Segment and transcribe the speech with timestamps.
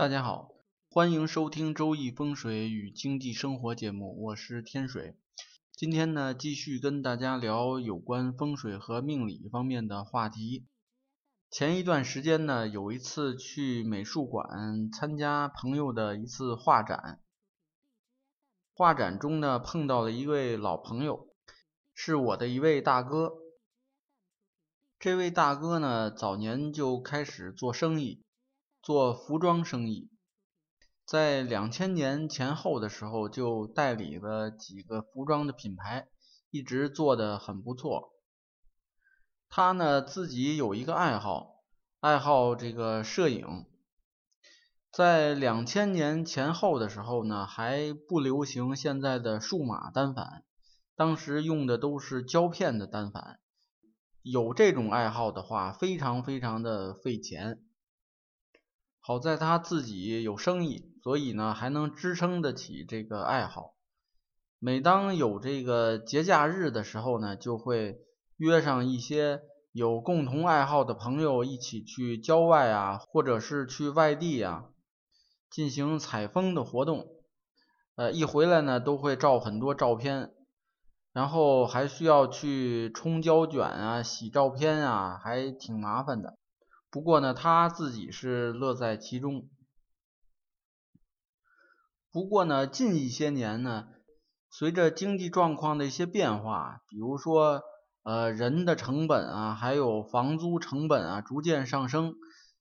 [0.00, 0.54] 大家好，
[0.88, 5.14] 欢迎收听《周易风水与经济生活》节目，我是天水。
[5.72, 10.66] 今天呢，继续跟大家聊有关风水和命理方面的话题。
[11.50, 17.20] 前一段时间呢，有一次去美术馆参加朋友的一次画展，
[18.72, 21.28] 画展中呢，碰到了一位老朋友，
[21.92, 23.34] 是我的一位大哥。
[24.98, 28.24] 这位大哥呢，早年就开始做生意。
[28.82, 30.10] 做服装生意，
[31.04, 36.08] 在两千年前后的时候就代理了几个服装的品牌，
[36.50, 38.14] 一直做的很不错。
[39.50, 41.56] 他呢自己有一个爱好，
[42.00, 43.66] 爱好这个摄影。
[44.90, 50.42] 在两千年前后的时候呢，还不流行现在的数码单反，
[50.96, 53.38] 当时用的都是胶片的单反。
[54.22, 57.60] 有这种爱好的话，非常非常的费钱。
[59.00, 63.74] 好在他自己有生意，所以呢还能支撑得起这个爱好。
[64.58, 67.98] 每当有这个节假日的时候呢，就会
[68.36, 69.40] 约上一些
[69.72, 74.66] 有共同爱好的朋友一起去郊外啊，或者是去外地啊，
[75.48, 77.06] 进行采风的活动。
[77.96, 80.30] 呃，一回来呢都会照很多照片，
[81.12, 86.36] 然后还需要去冲胶卷啊、洗照片啊，还挺麻烦的。
[86.92, 89.48] 不过呢，他自己是乐在其中。
[92.10, 93.86] 不过呢，近一些年呢，
[94.50, 97.62] 随着经济状况的一些变化，比如说
[98.02, 102.16] 呃人的成本啊，还有房租成本啊逐渐上升，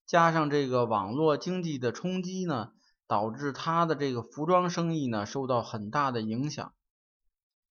[0.05, 2.73] 加上这个网络经济的冲击呢，
[3.07, 6.71] 导致他的这个服装生意呢受到很大的影响。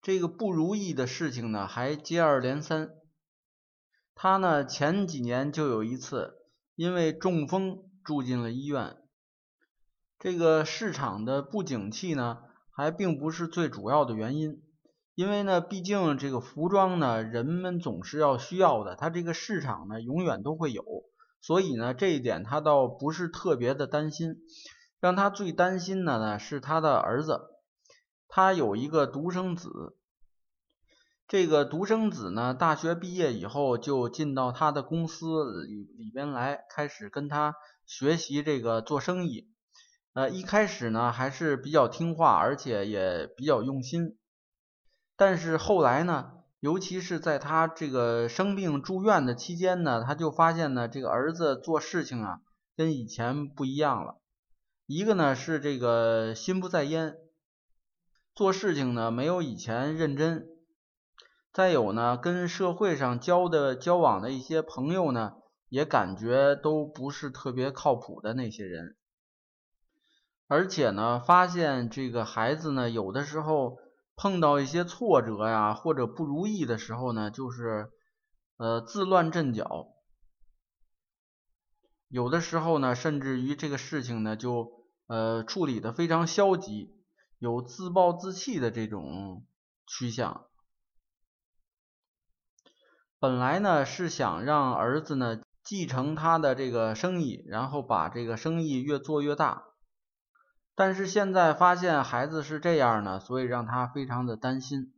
[0.01, 2.89] 这个不如意的事情呢还接二连三。
[4.13, 6.40] 他呢前几年就有一次。
[6.81, 8.97] 因为中风住进了医院，
[10.17, 12.39] 这个市场的不景气呢，
[12.71, 14.63] 还并不是最主要的原因。
[15.13, 20.83] 因为呢，毕竟这个服装呢，人们总是要需要的，它这个市场呢，永远都会有。
[21.39, 24.37] 所以呢，这一点他倒不是特别的担心。
[24.99, 27.41] 让他最担心的呢，是他的儿子，
[28.27, 29.69] 他有一个独生子。
[31.31, 37.55] 这个独生子呢，大学毕业以后就进到他的公司里里边来，开始跟他
[37.85, 39.49] 学习这个做生意。
[40.11, 44.17] 呃，一开始呢还是比较听话，而且也比较用心。
[45.15, 52.41] 但是后来呢，尤其是在他这个生病住院的期间呢，他就发现呢，这个儿子做事情啊
[52.75, 54.19] 跟以前不一样了。
[54.85, 57.15] 一个呢是这个心不在焉，
[58.35, 60.50] 做事情呢没有以前认真。
[61.53, 65.33] 再有呢，跟社会上交的交往的一些朋友呢，
[65.67, 68.95] 也感觉都不是特别靠谱的那些人。
[70.47, 73.79] 而且呢，发现这个孩子呢，有的时候
[74.15, 77.89] 碰到一些挫折呀，或者不如意的时候呢，就是
[78.55, 79.87] 呃自乱阵脚。
[82.07, 86.95] 有的时候呢，甚至于这个事情呢，就呃处理的非常消极，
[87.39, 89.45] 有自暴自弃的这种
[89.85, 90.45] 趋向。
[93.21, 99.65] 本来呢是想让儿子呢继承他的这个生意，然后把这个生意越做越大。
[100.73, 104.91] 但是现在发现孩子是这样呢，所以让他非常的担心。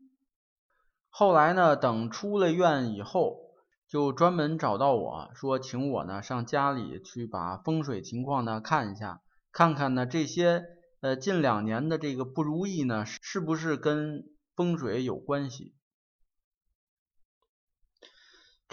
[1.10, 3.42] 后来呢，等出了院以后，
[3.90, 9.20] 就专门找到我说，请我呢上家里去把风水情况呢看一下，
[9.52, 10.64] 看看呢这些
[11.02, 14.24] 呃近两年的这个不如意呢是不是跟
[14.56, 15.76] 风水有关系。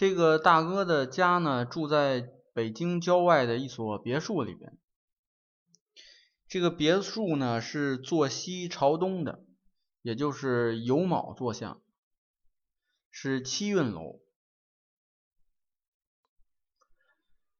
[0.00, 2.22] 这个大哥的家呢，住在
[2.54, 4.78] 北京郊外的一所别墅里边。
[6.48, 9.44] 这个别墅呢是坐西朝东的，
[10.00, 11.82] 也就是酉卯坐向，
[13.10, 14.22] 是七运楼。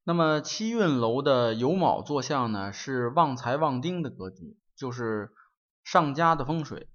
[0.02, 5.30] 那么七运楼的酉卯坐向呢，是旺财旺丁的格局，就是
[5.84, 6.88] 上家的风水。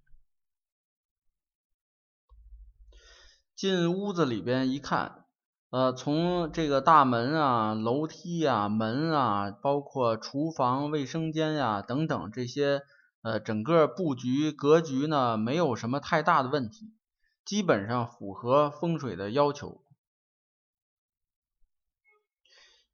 [3.55, 5.21] 进屋子里边一看。
[5.75, 12.83] 呃，从这个大门啊、楼梯啊、门啊，包括厨房、卫生间呀等等这些，
[13.21, 16.93] 呃，整个布局格局呢，没有什么太大的问题，
[17.43, 19.83] 基本上符合风水的要求。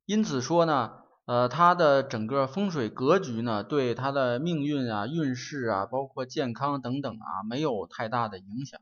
[0.08, 8.82] 因此说呢，呃，他的整个风水格局呢，对他的命运啊、运势啊，包括健康等等啊，没有太大的影响。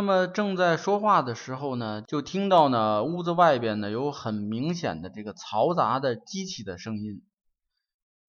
[0.00, 7.22] 那么正在说话的时候呢，就听到呢屋子外边呢有很明显的这个嘈杂的机器的声音。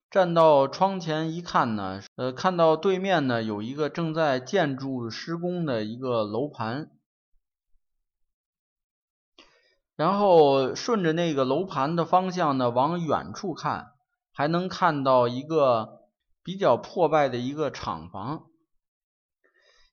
[0.09, 6.91] 站到窗前一看呢，呃，看到对面呢有一个正在建筑施工的一个楼盘，
[9.95, 13.93] 然后顺着那个楼盘的方向呢往远处看，
[14.33, 16.01] 还能看到一个
[16.43, 18.50] 比较破败的一个厂房。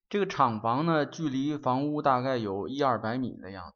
[0.09, 3.75] 这个厂房呢，距离房屋大概有一二百米的样子。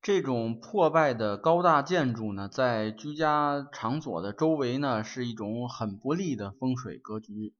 [0.00, 7.54] 这种破败的高大建筑呢，在居家场所的周围呢，是一种很不利的风水格局。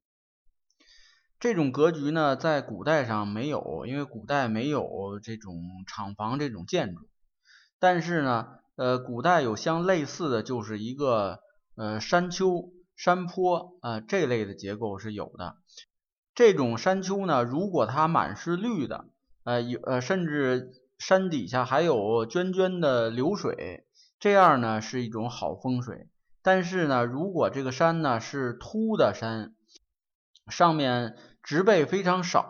[1.38, 7.06] 这种格局呢，在古代上没有，因为古代没有这种厂房这种建筑。
[7.78, 11.40] 但是呢，呃，古代有相类似的，就是一个
[11.74, 15.58] 呃山丘、山坡啊这类的结构是有的。
[16.38, 19.06] 这种山丘呢，如果它满是绿的，
[19.42, 23.88] 呃，有呃，甚至山底下还有涓涓的流水，
[24.20, 26.08] 这样呢是一种好风水。
[26.40, 29.56] 但是呢，如果这个山呢是秃的山，
[30.48, 32.46] 上面植被非常少，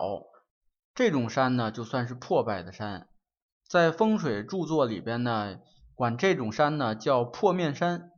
[0.93, 3.07] 这种山呢就算是破败的山。
[3.67, 5.57] 在风水著作里边呢，
[5.95, 8.11] 管这种山呢叫破面山。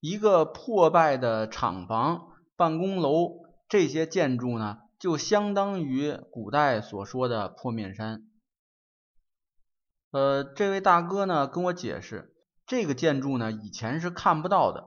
[0.00, 3.43] 一个破败的厂房、办公楼。
[3.68, 8.28] 这些建筑呢，就相当于古代所说的破面山。
[10.10, 14.84] 呃，这位大哥呢跟我解释，这个建筑呢以前是看不到的，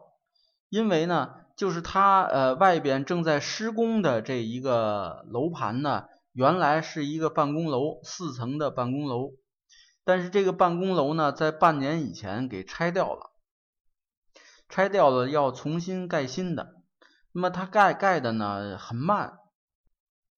[0.70, 9.34] 因为呢，就是它呃外边正在施工的这一个楼盘呢，原来是一个办公楼，四层的办公楼，
[10.06, 13.32] 但是这个办公楼呢，在半年以前给拆掉了，
[14.70, 16.77] 拆掉了要重新盖新的。
[17.38, 19.38] 那么它盖盖的呢很慢，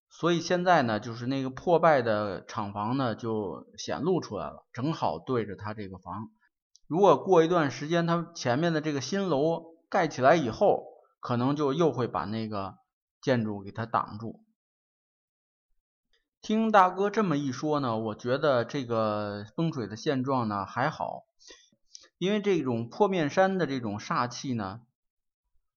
[0.09, 6.29] 所以现在呢就是那个破败的厂房呢就显露出来了，正好对着它这个房。
[6.87, 10.87] 如果过一段时间它前面的这个新楼盖起来以后，
[11.21, 12.79] 可能就又会把那个
[13.21, 14.43] 建筑给它挡住。
[16.41, 21.23] 听大哥这么一说呢，我觉得这个风水的现状呢还好，
[22.17, 24.81] 因为这种破面山的这种煞气呢。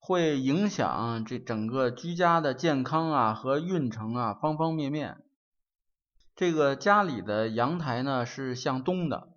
[0.04, 5.22] 会影响这整个居家的健康啊和运程啊方方面面。
[6.34, 9.28] 这个家里的阳台呢是向东的，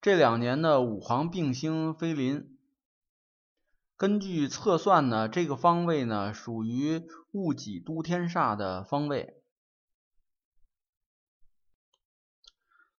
[0.00, 2.58] 这两年的五黄并星飞临，
[3.96, 9.40] 根据测算呢，这个方位呢属于戊己都天煞的方位。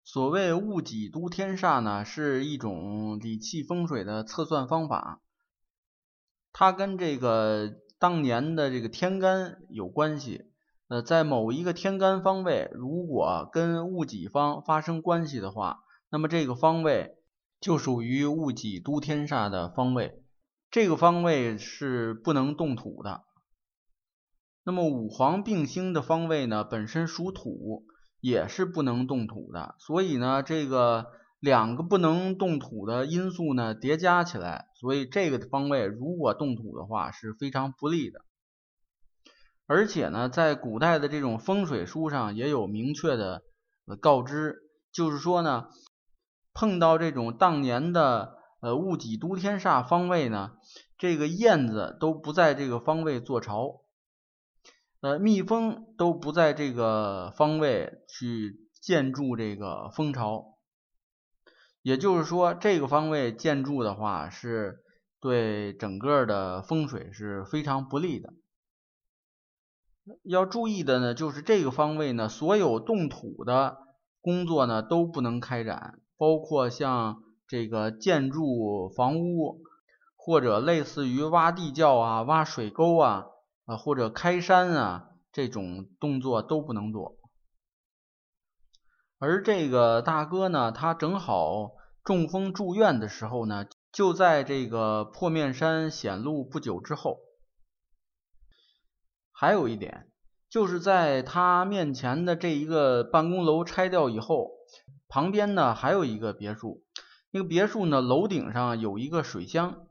[0.06, 5.22] 所谓戊己都天煞呢，是一种理气风水的测算方法。
[6.62, 10.46] 它跟这个当年的这个天干有关系，
[10.90, 15.80] 呃，在某一个天干方位，如果跟戊己方发生关系的话，
[16.12, 17.16] 那么这个方位
[17.60, 20.22] 就属于戊己都天煞的方位，
[20.70, 23.24] 这个方位是不能动土的。
[24.64, 27.86] 那么五黄并星的方位呢，本身属土，
[28.20, 31.08] 也是不能动土的，所以呢，这个。
[31.42, 38.26] 两个不能动土的因素呢叠加起来，所以这个方位如果动土的话是非常不利的。
[39.68, 43.44] 而且呢，在古代的这种风水书上也有明确的
[44.02, 44.58] 告知，
[44.92, 45.68] 就是说呢，
[46.52, 50.58] 碰到这种当年的呃戊己都天煞方位呢，
[50.98, 53.84] 这个燕子都不在这个方位做巢，
[55.00, 60.51] 呃，蜜蜂都不在这个方位去建筑这个蜂巢。
[61.82, 64.84] 也就是说，这个方位建筑的话，是
[65.20, 68.34] 对整个的风水是非常不利的。
[70.24, 73.78] 要注意的呢，就是这个方位呢，所有动土的
[74.20, 79.62] 工作呢都不能开展，包括像这个建筑房屋，
[80.16, 83.26] 或者类似于挖地窖啊、挖水沟啊，
[83.66, 87.18] 啊或者开山啊这种动作都不能做。
[89.24, 91.74] 而这个大哥呢，他正好
[92.04, 97.20] 中风住院的时候呢，就在这个破面山显露不久之后。
[99.32, 100.10] 还有一点，
[100.50, 104.50] 就是在他面前的这一个办公楼拆掉以后，
[105.08, 106.84] 旁边呢还有一个别墅，
[107.30, 109.86] 那个别墅呢楼顶上有一个水箱。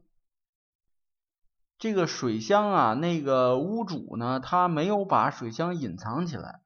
[1.79, 6.63] 这个水箱啊，那个屋主呢，他没有把水箱隐藏起来，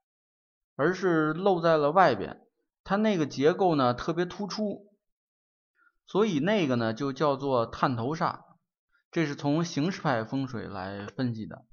[0.77, 2.41] 而是露在了外边。
[2.85, 4.93] 它那个结构呢特别突出，
[6.07, 8.41] 所以那个呢就叫做探头煞，
[9.11, 11.65] 这是从形式派风水来分析的。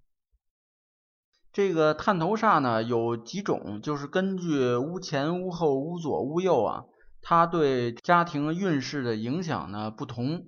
[1.51, 6.85] 这个探头煞呢有几种，就是根据屋前、屋后、屋左、屋右啊，
[7.21, 10.45] 它对家庭运势的影响呢不同，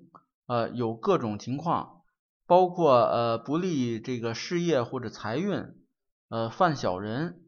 [0.48, 2.04] 呃，有各种情况，
[2.48, 5.76] 包括呃不利这个事业或者财运，
[6.30, 7.43] 呃犯小人，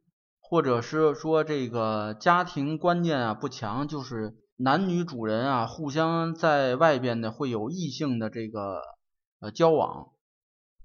[0.50, 8.82] 或者是说这个家庭观念啊不强，就是男女主人啊互相在外边呢会有异性的这个
[9.40, 10.10] 呃交往。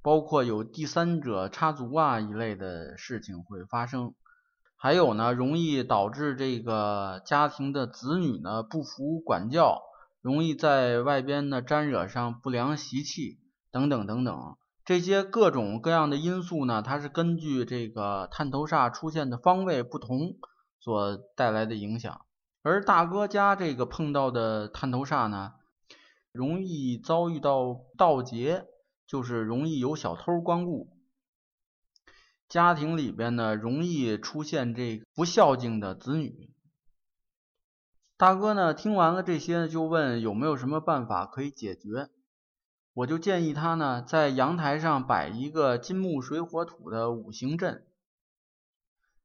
[0.02, 4.14] 包括有第三者插足啊一类的事情会发生，
[4.75, 9.83] 还有呢，容易导致这个家庭的子女呢不服管教，
[10.23, 13.40] 容易在外边呢沾惹上不良习气
[13.71, 20.37] 等等等等，这些各种各样的因素呢，它是根据这个探头煞出现的方位不同
[20.78, 22.25] 所带来的影响。
[22.62, 25.52] 而大哥家这个碰到的探头煞呢，
[26.32, 28.66] 容易遭遇到盗劫。
[29.10, 30.96] 就是容易有小偷光顾，
[32.49, 36.54] 家庭里边呢容易出现这不孝敬的子女。
[38.16, 42.08] 大哥呢听完了这些呢，就问有没有什么办法可以解决。
[42.94, 47.85] 我就建议他呢在阳台上摆一个金木水火土的五行阵，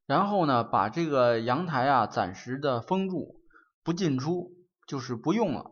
[0.05, 3.41] 然后呢把这个阳台啊暂时的封住，
[3.83, 4.51] 不进出，
[4.87, 5.71] 就是不用了。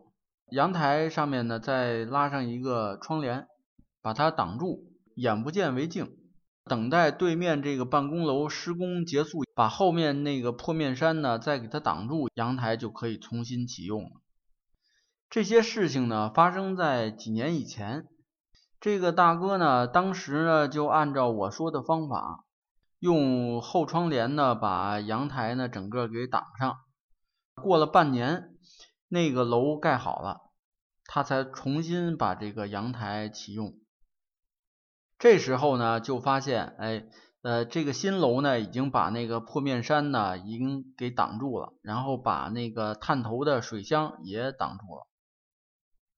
[0.50, 3.46] 阳台上面呢再拉上一个窗帘。
[4.02, 6.18] 把它挡住，眼不见为净，
[6.66, 14.10] 等待对面这个办公楼施工结束，把后面那个破面山呢再给它挡住，阳台就可以重新启用了。
[15.34, 18.06] 这些事情呢发生在几年以前，
[18.78, 22.44] 这个大哥呢当时呢就按照我说的方法，
[23.00, 26.76] 用后窗帘呢把阳台呢整个给挡上。
[27.60, 28.54] 过了半年，
[29.08, 30.52] 那个楼盖好了，
[31.04, 33.74] 他才重新把这个阳台启用。
[35.18, 37.06] 这时候呢，就发现，哎，
[37.42, 45.08] 呃，这个新楼呢，已经把那个破面山呢，已经给挡住了，然后把那个探头的水箱也挡住了。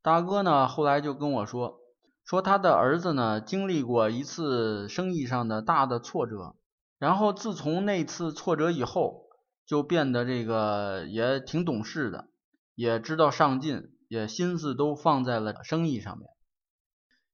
[0.06, 1.80] 大哥呢，后来就跟我说，
[2.24, 6.54] 说他的儿子呢，经历过一次生意上的大的挫折，
[6.96, 9.24] 然后自从那次挫折以后，
[9.66, 12.28] 就变得这个也挺懂事的，
[12.76, 16.28] 也知道上进，也心思都放在了生意上面。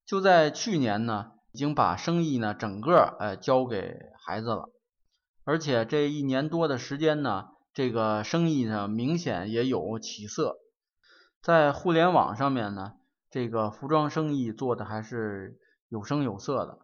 [0.06, 1.32] 就在去年呢。
[1.54, 4.70] 已经把生意呢整个呃交给孩子了，
[5.44, 10.56] 而且这一年多的时间呢，这个生意呢明显也有起色，
[11.42, 12.92] 在互联网上面呢，
[13.28, 15.58] 这个服装生意做的还是
[15.88, 16.78] 有声有色的。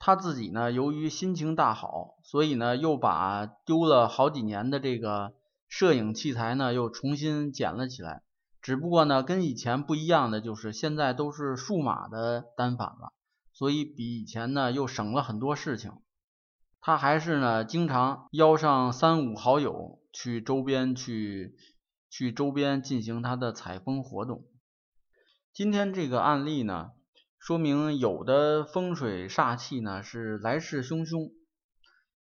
[0.00, 5.34] 他自己呢由于心情大好，所以呢又把丢了好几年的这个
[5.68, 8.22] 摄影器材呢又重新捡了起来，
[8.60, 13.12] 只不过呢跟以前不一样的就是现在都是数码的单反了。
[13.52, 15.92] 所以比以前呢又省了很多事情，
[16.80, 21.54] 他还是呢经常邀上三五好友去周边去
[22.10, 24.44] 去周边进行他的采风活动。
[25.54, 26.90] 今天这个案例呢，
[27.38, 31.32] 说明有的风水煞气呢是来势汹汹，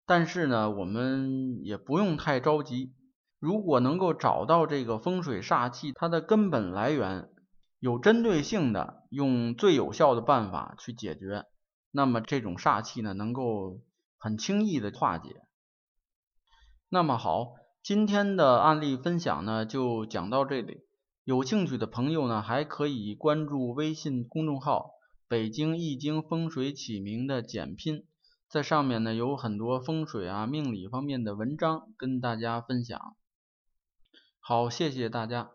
[0.06, 2.96] 但是呢我们也不用太着急，
[3.38, 7.30] 如果能够找到这个风水煞气它的根本来源。
[7.80, 11.44] 有针对性的用最有效的办法去解决，
[11.92, 13.82] 那么这种煞气呢，能够
[14.18, 15.42] 很轻易的化解。
[16.88, 20.86] 那么好，今天的案例分享呢就讲到这里。
[21.26, 24.92] 有兴趣的朋友呢，还可以关注微信公众号
[25.28, 28.06] “北京易经风水起名”的简拼，
[28.48, 32.98] 在上面呢有很多风水啊、命理方面的文章跟大家分享。
[34.40, 35.52] 好，谢谢大家。